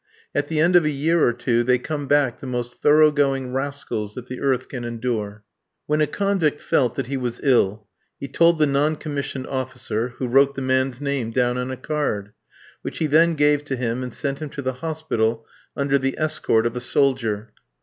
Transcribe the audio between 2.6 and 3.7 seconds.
thorough going